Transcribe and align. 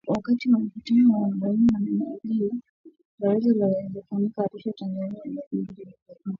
Wakati 0.07 0.51
wa 0.51 0.59
mkutano 0.59 1.21
wa 1.21 1.27
arobaini 1.27 1.67
na 1.73 1.79
mbili 1.79 2.01
wa 2.45 2.51
Baraza 3.19 3.49
la 3.49 3.55
Mawaziri 3.65 3.85
uliofanyika 3.87 4.43
Arusha, 4.45 4.71
Tanzania 4.73 5.21
wiki 5.23 5.55
mbili 5.57 5.67
zilizopita 5.75 6.29